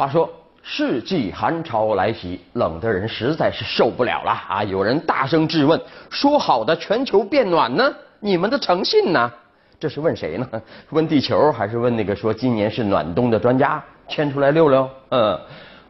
[0.00, 0.26] 话说，
[0.62, 4.64] 世纪寒潮来袭，冷的人实在是受不了了啊！
[4.64, 5.78] 有人大声质问：
[6.08, 7.92] 说好的全球变暖呢？
[8.18, 9.30] 你们的诚信呢？
[9.78, 10.48] 这是问谁呢？
[10.88, 13.84] 问地球还是问那个说今年是暖冬的专家？
[14.08, 14.88] 牵出来溜溜？
[15.10, 15.38] 嗯，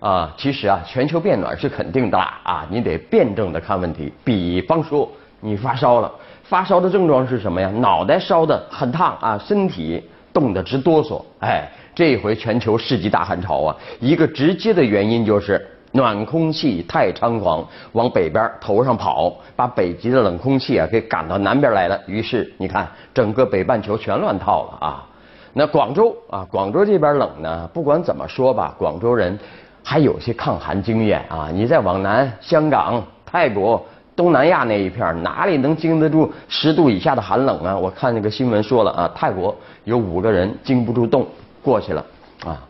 [0.00, 2.66] 啊，其实啊，全球变暖是肯定的啊！
[2.68, 4.12] 你得辩证的看问题。
[4.24, 5.08] 比方说，
[5.38, 6.10] 你发烧了，
[6.42, 7.70] 发烧的症状是什么呀？
[7.76, 11.70] 脑袋烧的很烫啊，身体冻得直哆嗦，哎。
[12.00, 22.00] 这回全球世纪大寒潮啊，一个直接的原因就是暖空气太猖狂，往北边头上跑，把北极的冷空气啊给赶到南边来了。
[22.06, 25.06] 于是你看，整个北半球全乱套了啊。
[25.52, 29.38] 那广州啊，广州这边冷呢，不管怎么说吧，广州人
[29.84, 31.50] 还有些抗寒经验啊。
[31.52, 33.84] 你再往南，香港、泰国、
[34.16, 37.76] 东南亚那一片，哪里能经得住十度以下的寒冷啊？
[37.76, 39.54] 我看那个新闻说了啊，泰国
[39.84, 41.26] 有五个人经不住冻。
[41.62, 42.04] 过去了，
[42.44, 42.62] 啊，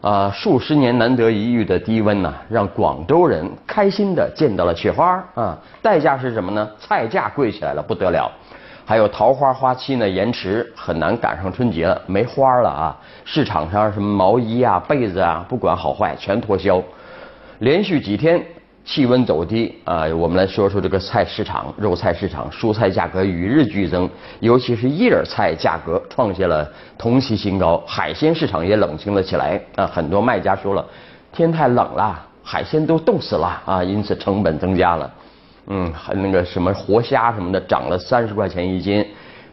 [0.00, 5.58] 啊，数十年难得一遇的低温呢，让广州人开心的见到了雪花啊。
[5.80, 6.68] 代价是什么呢？
[6.78, 8.30] 菜价贵起来了，不得了。
[8.84, 12.96] 还有桃花花期呢延迟，很难赶上春节了，没花了啊。
[13.24, 16.82] 市场上什么毛衣啊、被子啊，不管好坏全脱销，
[17.58, 18.40] 连续几天。
[18.86, 29.84] 气温走低啊，我们来说说这个菜市场，肉菜市场，蔬菜价格与日俱增，尤其是叶菜价格创下了同期新高，海鲜市场也冷清了起来啊。
[29.84, 30.86] 很多卖家说了，
[31.32, 35.12] 天太冷了，海鲜都冻死了啊，因此成本增加了。
[35.66, 39.04] 嗯，还那个什么活虾什么的涨了三十块钱一斤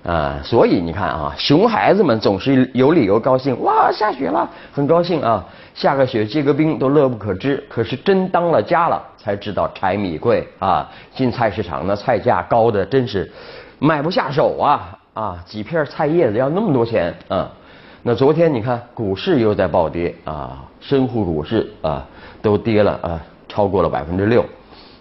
[0.05, 5.45] 啊，所以你看啊，熊孩子们总是有理由高兴，哇，下雪了，很高兴啊。
[5.73, 10.87] 下个雪结个冰都乐不可支，可是真当了家了才知道柴米贵啊！
[11.15, 13.31] 进菜市场那菜价高的真是
[13.79, 15.43] 买不下手啊啊！
[15.47, 17.49] 几片菜叶子要那么多钱啊！
[18.03, 22.05] 那昨天你看股市又在暴跌啊，深沪股市啊
[22.41, 24.45] 都跌了啊，超过了百分之六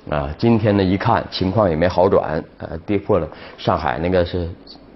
[0.09, 0.31] 啊！
[0.39, 4.49] 今天呢一看情况也没好转，呃，跌破了上海那个是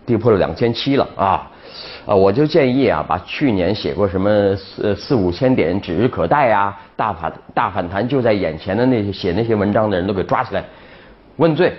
[0.06, 1.50] 跌破了两千七了啊！
[2.06, 10.65] 啊，我就建议啊，把去年写过什么四四五千点指日可待呀，大反大反弹就在眼前的那些写那些文章的人都给抓起来
[11.37, 11.75] 问罪，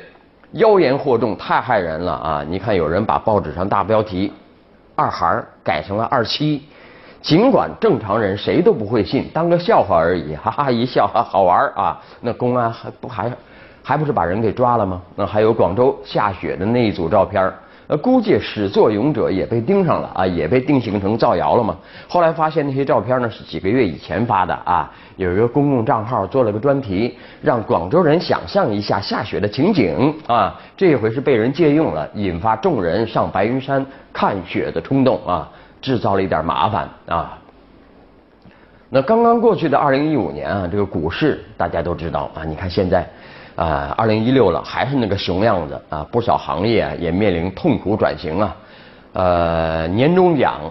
[0.51, 2.45] 妖言惑众，太害人了啊！
[2.47, 4.31] 你看有人把报纸上大标题
[4.95, 6.61] 二孩改成了二七，
[7.21, 11.97] 尽管正常人谁都不会信，当个笑话而已，哈哈一笑，好玩啊！
[12.19, 13.31] 那公安还不还
[13.81, 15.01] 还不是把人给抓了吗？
[15.15, 17.49] 那还有广州下雪的那一组照片。
[17.87, 21.73] 呃，估计始作俑者也被盯上了啊，也被定性成造谣了嘛。
[22.05, 30.59] 后来发现那些照片呢是几个月以前发的啊，有一个公共账号做了个专题，让广州人想象一下下雪的情景啊。
[30.75, 35.49] 这回是被人借用了，引发众人上白云山看雪的冲动啊，
[35.81, 37.37] 制造了一点麻烦啊。
[38.89, 43.09] 那刚刚过去的二零一五年啊，这个股市大家都知道啊，你看现在。
[43.57, 46.05] 啊，二零一六了，还是那个熊样子啊！
[46.11, 48.55] 不少行业也面临痛苦转型啊。
[49.13, 50.61] 呃，年终奖，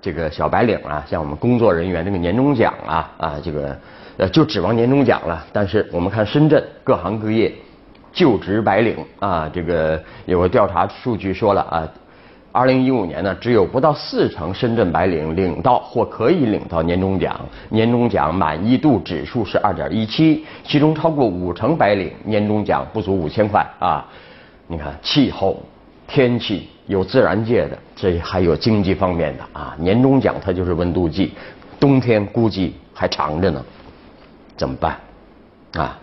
[0.00, 3.76] 这个小白领啊，像我们工作人员这个年终奖啊啊，这个
[4.16, 5.44] 呃就指望年终奖了。
[5.52, 7.52] 但是我们看深圳各行各业
[8.12, 11.88] 就职白领啊，这个有个调查数据说了啊。
[12.52, 24.04] 二零一五年呢，只有不到四成深圳白领领到或可以领到年终奖，年终奖满意度指数是二点一七，其中超过五成白领年终奖不足五千块啊。
[24.66, 25.62] 你看，气候、
[26.08, 29.76] 天气有自然界的，这还有经济方面的啊。
[29.78, 31.32] 年终奖它就是温度计，
[31.78, 33.64] 冬天估计还长着呢，
[34.56, 34.98] 怎么办？
[35.74, 35.98] 啊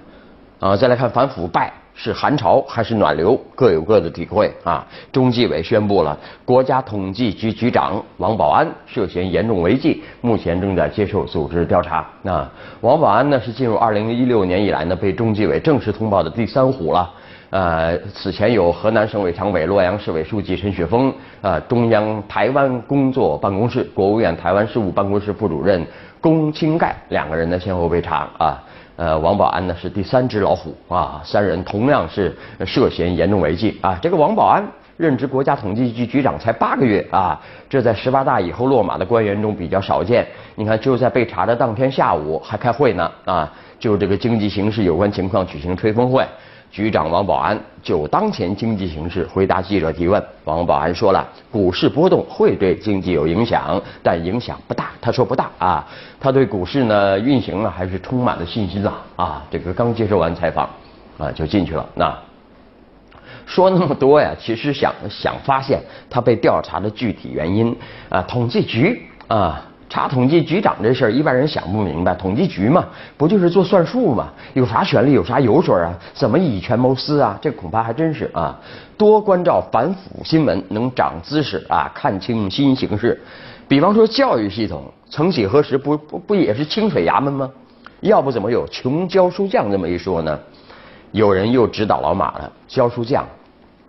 [0.59, 1.73] 啊，再来看反腐败。
[1.99, 4.85] 是寒潮还是暖流，各有各的体会啊。
[5.11, 6.15] 中纪委宣布了，
[6.45, 12.07] 国家统计局局长王保安涉嫌严重违纪，目前正在接受组织调查。
[12.21, 12.47] 那
[12.81, 17.11] 王保安呢，是进入二零一六年以来呢，被中纪委正式通报的第三虎了。
[17.49, 21.11] 呃，此前有河南省委常委、洛阳市委书记陈雪峰，
[21.41, 25.83] 呃，中央台湾工作办公室、国务院台湾事务办公室副主任
[26.21, 28.61] 龚清盖两个人呢，先后被查啊。
[28.97, 32.35] 呃，王保安呢是第三只老虎啊，三人同样是
[32.65, 33.97] 涉嫌严重违纪啊。
[34.01, 34.67] 这个王保安
[34.97, 37.39] 任职国家统计局局长才八个月啊，
[37.69, 40.27] 这在十八大以后落马的官员中比较少见。
[40.55, 46.25] 你看，就在被查的当天下午还开会呢啊，就这个经济形势有关情况举行吹风会。
[46.69, 50.23] 局长王保安就当前经济形势回答记者提问。
[50.43, 54.91] 王保安说了，股市波动会对经济有影响，但影响不大。
[55.01, 55.87] 他说不大啊，
[56.19, 59.43] 他对股市呢运行呢还是充满了信心啊啊！
[59.49, 60.69] 这个刚接受完采访
[61.17, 61.87] 啊就进去了。
[61.95, 62.15] 那
[63.45, 67.75] 说那么多呀，其实想想发现他被调查的具体原因
[68.09, 69.63] 啊，统计局啊。
[69.89, 72.13] 查统计局长这事儿，一般人想不明白。
[72.13, 72.85] 统计局嘛，
[73.15, 74.27] 不就是做算术嘛？
[74.53, 75.93] 有啥权利，有啥油水啊？
[76.13, 77.39] 怎么以权谋私啊？
[77.41, 78.59] 这恐怕还真是啊。
[78.97, 83.17] 多关照反腐新闻，能长姿势啊，看清新形势。
[83.67, 87.49] 比方说教育系统，曾几何时不不不也是清水衙门吗？
[88.01, 90.37] 要不怎么有穷教书匠这么一说呢？
[91.13, 93.25] 有人又指导老马了，教书匠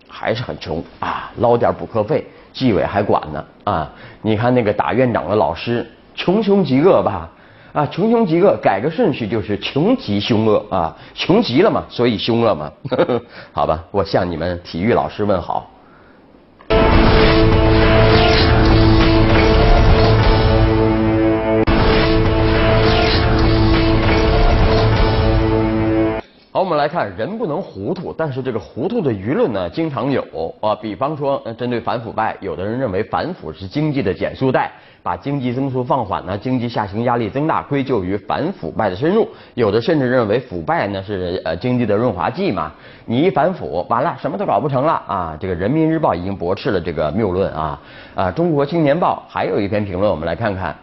[0.09, 2.25] 还是很穷啊，捞点补课费。
[2.53, 3.93] 纪委还管呢啊！
[4.23, 7.31] 你看那个打院长的老师，穷凶极恶吧？
[7.73, 10.97] 啊，穷凶极恶，改个顺序就是穷极凶恶啊！
[11.15, 12.73] 穷极了嘛，所以凶恶嘛。
[13.53, 15.71] 好吧，我向你们体育老师问好。
[26.59, 30.75] 好，我们来看，人不能糊涂，但是这个糊涂的舆论呢，经常有啊。
[30.75, 34.69] 比方说，针对反腐败，有的人认为反腐是经济的减速带，
[35.01, 39.29] 把经济增速放缓呢，经济下行压力增大，归咎于反腐败的深入。
[39.55, 42.73] 有的甚至认为腐败呢是呃经济的润滑剂嘛，
[43.07, 45.39] 你一反腐，完了什么都搞不成了啊。
[45.41, 47.81] 这个人民日报已经驳斥了这个谬论啊
[48.17, 48.33] 啊。
[48.33, 50.75] 中国青年报还有一篇评论，我们来看看，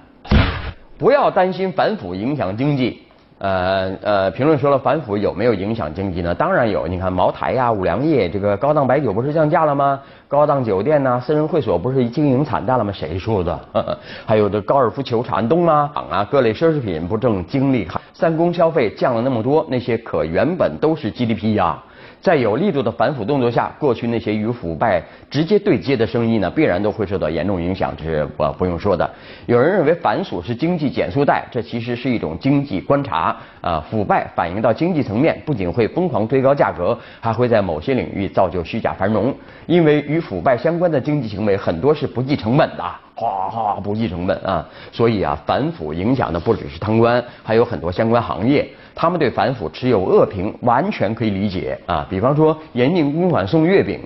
[0.98, 3.02] 不要担心反腐影响经济。
[3.38, 6.34] 呃呃，评论说了反腐有没有影响经济呢？
[6.34, 10.00] 当然有，你看茅台呀、五粮液，这个高档白酒不是降价了吗？
[10.28, 12.94] 高档酒店呐、私人会所不是经营惨淡了吗？
[12.94, 13.60] 谁说的？
[14.26, 21.78] 还有这高尔夫球场东啊、啊各类奢侈品不正经历三公消费降了那么多，那些可原本都是 GDP 呀。
[22.26, 25.00] 在有力度的反腐动作下，过去那些与腐败
[25.30, 29.08] 直接对接的生意呢，必然都会受到严重影响，这是不不用说的。
[29.46, 33.80] 有人认为反腐是经济减速带，这其实是一种经济观察啊。
[33.92, 39.32] 腐败反映到经济层面，不仅会疯狂推高价格，还会在某些领域造就虚假繁荣。
[39.68, 42.84] 因为与腐败相关的经济行为很多是不计成本的，
[43.14, 44.68] 哗哗不计成本啊。
[44.92, 48.68] 所以啊，反腐影响的不只是贪官，还有很多相关行业。
[48.96, 52.08] 他们对反腐持有恶评，完全可以理解啊。
[52.10, 54.00] 比方说，严禁公款送月饼，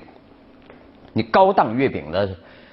[1.14, 2.28] 你高档月饼的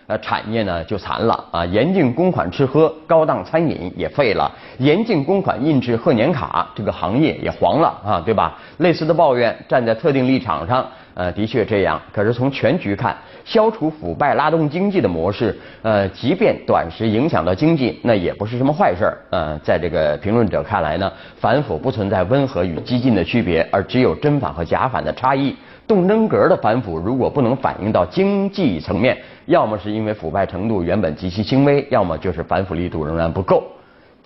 [0.07, 1.65] 呃产业呢就残了啊。
[1.67, 4.51] 严禁公款吃喝，高档餐饮也废了。
[4.79, 8.59] 严禁公款印制贺年卡，这个行业也黄了啊，对吧？
[8.79, 10.87] 类似的抱怨，站在特定立场上。
[11.17, 11.99] 呃，的确这样。
[12.13, 19.19] 可是从全局看，消除腐败、拉动经济的模式，呃，即便短时影响到经济，那也不是什么坏事儿。
[19.31, 25.57] 呃，在这个评论者看来呢，反腐不存在温和与激进的区别，而只有真反和假反的差异。
[25.87, 29.17] 动真格的反腐如果不能反映到经济层面，
[29.47, 33.65] 要么是因为腐败程度原本极其轻微，要么就是反腐力度仍然不够。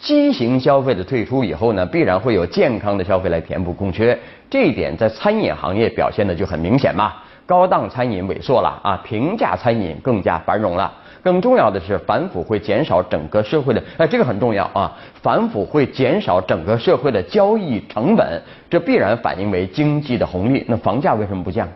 [0.00, 4.19] 畸形消费的退出以后呢，必然会有健康的消费来填补空缺，
[4.49, 7.12] 这一点在餐饮行业表现的就很明显嘛。
[7.44, 10.91] 高档餐饮萎缩了啊，平价餐饮更加繁荣了。
[11.23, 20.64] 更重要的是，反腐会减少整个社会的，哎，这个很重要啊，反腐会减少整个社会的交易成本，这必然反映为经济的红利。
[20.67, 21.69] 那房价为什么不降？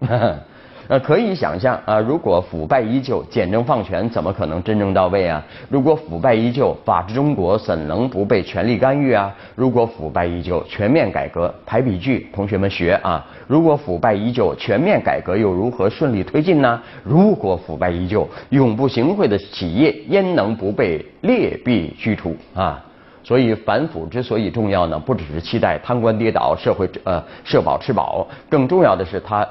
[0.88, 5.42] 呃，可以想象啊，如果腐败依旧，简政放权怎么可能真正到位啊？
[5.68, 9.32] 如果腐败依旧，法治中国怎能不被权力干预啊？
[9.54, 13.24] 如果腐败依旧，全面改革排比句，同学们学啊！
[13.46, 16.80] 如果腐败依旧，全面改革又如何顺利推进呢？
[17.04, 22.84] 如果腐败依旧，永不行贿的企业焉能不被劣币驱除啊？
[23.24, 29.46] 所以反腐之所以重要呢，不只是期待贪官跌倒，社会呃社保吃饱，更重要的是它。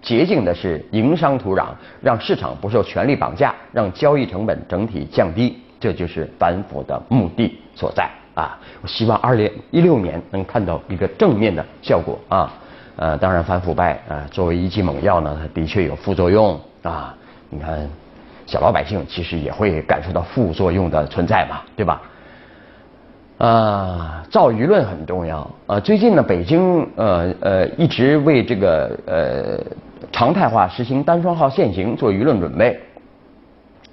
[0.00, 1.66] 洁净的是营商土壤，
[2.00, 8.56] 让市场不受权力绑架，让交易成本整体降低，这就是反腐的目的所在啊！
[8.80, 12.52] 我希望二零一六年能看到一个正面的效果啊！
[12.94, 17.12] 呃，当然反腐败啊，作为一剂猛药呢，它的确有副作用啊！
[17.50, 17.88] 你看，
[18.46, 22.00] 小老百姓其实也会感受到副作用的存在嘛，对吧？
[23.38, 25.80] 啊，造舆论很重要啊！
[25.80, 29.60] 最近呢，北京呃呃一直为这个呃。
[30.10, 32.78] 常态化实行单双号限行做舆论准备，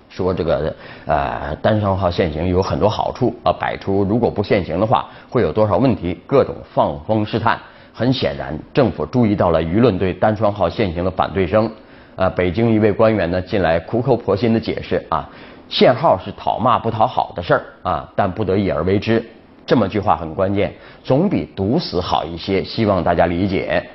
[0.09, 0.73] 说这个
[1.05, 7.59] 呃单双号限行有很多好处啊，摆出如果不限行的话会有多少问题，各种放风试探。
[7.93, 11.69] 很显然，政府注意到了舆论对单双号限行的反对声。
[12.15, 15.29] 啊，北京一位官员呢近来苦口婆心的解释啊，
[15.69, 19.23] 限号是讨骂不讨好的事儿啊，但不得已而为之。
[19.65, 23.85] 这么句话很关键，总比堵死好一些，希望大家理解。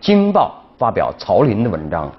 [0.00, 0.59] 京报。
[0.80, 2.10] 发表曹林的文章，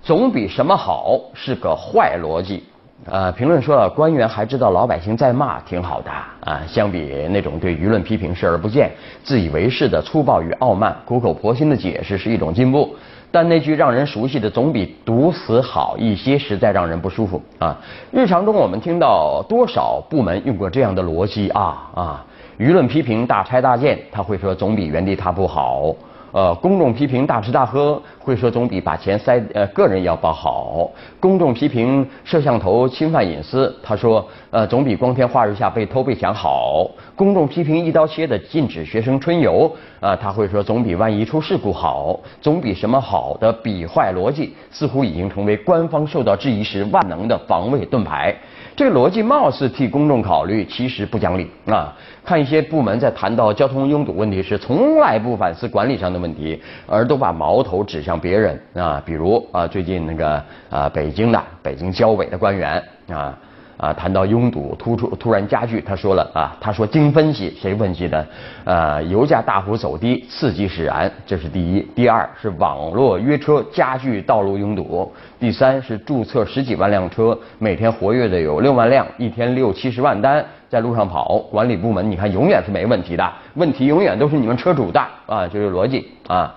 [0.00, 2.62] 总比什么好是个坏逻辑。
[3.06, 6.10] 呃，评论说了，官员还知道老百姓在骂，挺好的
[6.48, 6.62] 啊。
[6.64, 8.88] 相比那种对舆论批评视而不见、
[9.24, 12.94] 自以为是的粗暴与傲慢，苦口婆心的解释是一种进步。
[13.32, 17.76] 但那句让人熟悉的“总比毒死好一些”实在让人不舒服啊。
[18.12, 22.24] 日常中我们听到多少部门用过这样的逻辑啊啊？
[22.60, 25.92] 舆论批评大拆大建，他会说总比原地踏步好。
[26.30, 39.70] 呃，公众批评大吃大喝，会说总比把钱塞呃个人腰包好；公众批评摄像头侵犯隐私，他说呃总比光天化日下被偷被抢好；公众批评一刀切的禁止学生春游，
[40.00, 48.36] 啊他会说总比万一出事故好，总比什么好的比坏逻辑，似乎已经成为官方受到质疑时万能的防卫盾牌。
[48.76, 51.94] 这个逻辑貌似替公众考虑，其实不讲理啊！
[52.24, 63.38] 看一些部门在谈到交通拥堵问题时，从来不反思管理上的问题，而都把矛头指向别人啊，比如啊，最近那个啊，北京的北京交委的官员啊。
[63.78, 68.26] 啊，谈到拥堵突出突然加剧，他说了啊，他说经分析，谁分析的？
[68.64, 71.80] 呃，油价大幅走低，刺激使然，这是第一。
[71.94, 75.10] 第二是网络约车加剧道路拥堵。
[75.38, 81.38] 第三是注册十几万辆车，每天活跃的有六万辆，一天六七十万单在路上跑。
[81.50, 86.52] 管理部门你看永远是没问题的，问题永远都是你们车主的啊，这是逻辑啊。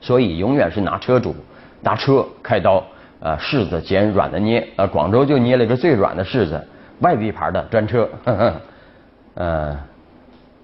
[0.00, 1.32] 所以永远是拿车主
[1.80, 2.82] 拿车开刀。
[3.24, 6.60] 呃，柿子捡软的捏，呃，广州就捏了一个最软的柿子，
[6.98, 9.76] 外地牌的专车，呃，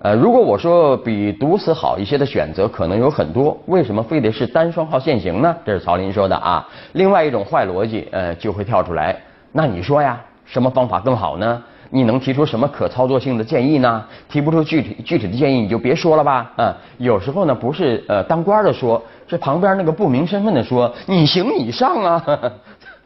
[0.00, 5.56] 呃，如果我说比毒死好一些的选择可能有很多，为什么非得是单双号限行呢？
[5.64, 6.66] 这是曹林说的啊。
[6.94, 9.16] 另外一种坏逻辑，呃，就会跳出来，
[9.52, 11.62] 那你说呀，什么方法更好呢？
[11.90, 14.04] 你能提出什么可操作性的建议呢？
[14.28, 16.52] 提不出具体具体的建议，你就别说了吧。
[16.58, 19.00] 嗯，有时候呢，不是呃当官的说。
[19.28, 22.24] 这旁边那个不明身份的说：“你行你上啊，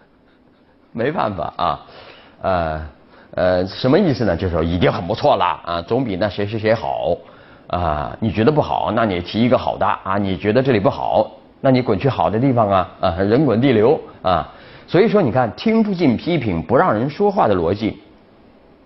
[0.93, 1.81] 没办法啊，
[2.41, 2.87] 呃
[3.35, 4.37] 呃，什么意思呢？
[4.37, 7.17] 就是说已经很不错了啊，总比那谁谁谁好
[7.67, 8.17] 啊。
[8.21, 10.17] 你觉得不好，那你提一个好的啊。
[10.17, 11.29] 你觉得这里不好，
[11.61, 14.49] 那你滚去好的地方啊啊，人滚地流啊。
[14.87, 18.01] 所以说，你看听不进批评，不让人说话的逻辑，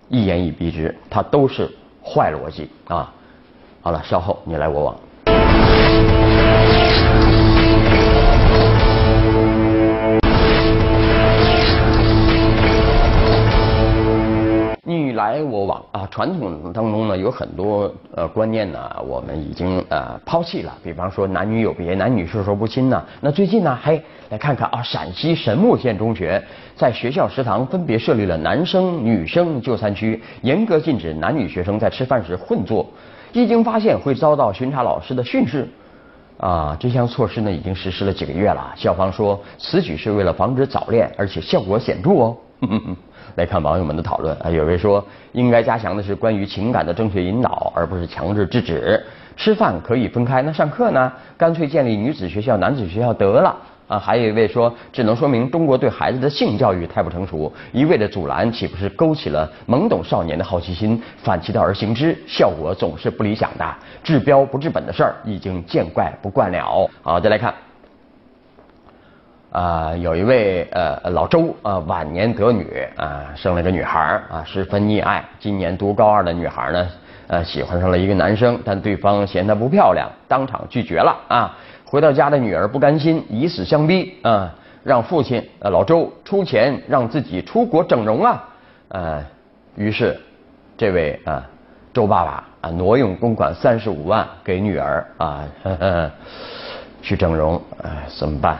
[0.09, 1.69] 一言以蔽之，它都是
[2.03, 3.13] 坏逻辑啊。
[3.81, 4.95] 好了，稍后你来我往。”
[16.17, 20.75] 传统当中呢有很多呃观念呢，我们已经呃抛弃了。
[20.83, 23.05] 比方说男女有别，男女授受不亲呢。
[23.21, 23.93] 那最近呢，还
[24.31, 26.43] 来看看啊，陕西神木县中学
[26.75, 32.83] 在学校食堂分别设立了男生女生就餐区，严格禁止男女学生在吃饭时混坐。
[33.31, 35.69] 一经发现会遭到巡查老师的训斥。
[36.37, 38.73] 啊，这项措施呢已经实施了几个月了。
[38.75, 42.35] 校方说此举是为了防止早恋，而且效果显著哦。
[43.37, 45.03] 来看网友们的讨论啊，有位说
[45.33, 48.99] 应该加强的是关于情感的正确引导，而不是强制制止。
[49.35, 51.13] 吃饭可以分开，那上课呢？
[51.37, 53.55] 干脆建立女子学校、男子学校得了
[53.87, 53.99] 啊！
[53.99, 63.75] 还有一位说，只能说明中国对孩子的性教育太不成熟，一味的阻拦岂不是勾起了懵懂少年的好奇心，反其道而行之，效果总是不理想的。
[64.03, 66.89] 治标不治本的事儿已经见怪不怪了。
[67.03, 67.53] 好，再来看。
[69.57, 73.99] 啊，有一位呃老周啊，晚年得女啊，生了个女孩
[74.29, 75.25] 啊，十分溺爱。
[75.39, 76.87] 今年读高二的女孩呢，
[77.25, 81.57] 呃，喜欢上了一个男生，但对方嫌她不漂亮，当场拒绝了啊。
[81.85, 88.43] 回到家的女儿不甘心，以死相逼啊，让父亲呃老周出钱让自己出国整容啊。
[88.89, 89.25] 呃，
[89.75, 90.15] 于是
[90.77, 91.43] 这位啊
[91.91, 96.11] 周爸爸啊挪用公款三十五万给女儿啊呵呵
[97.01, 98.59] 去整容，哎，怎么办？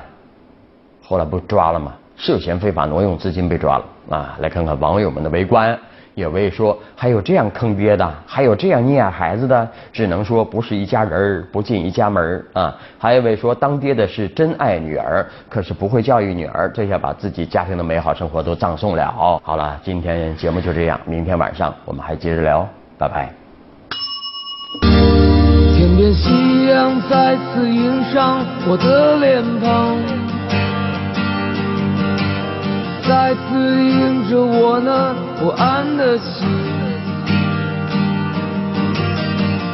[1.08, 1.94] 后来不抓了吗？
[2.18, 4.36] 涉嫌非法挪用资金被抓了啊！
[4.40, 5.78] 来看看网友们的围观，
[6.16, 12.76] 有位说还有这样坑爹的，还有这样溺爱孩子的，只能说不是一家人不进一家门啊！
[12.98, 19.14] 还有位说当爹的是真爱女儿，可是不会教育女儿，这下把自己家庭的美好生活都葬送了。
[19.44, 23.32] 好了，今天节目就这样，明天晚上我们还接着聊，拜拜。
[25.78, 30.27] 天边夕阳再次映上我的脸庞。
[33.08, 36.46] 再次映着我那不安的心，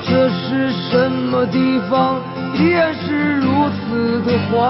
[0.04, 2.22] 这是什么地方？
[2.54, 4.70] 依然是如此的荒。